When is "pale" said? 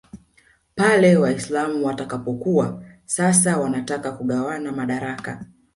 0.75-1.17